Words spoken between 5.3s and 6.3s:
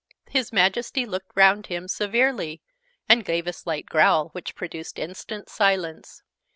silence.